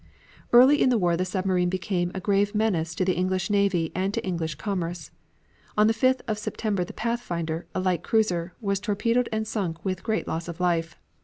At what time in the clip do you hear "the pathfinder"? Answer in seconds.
6.83-7.67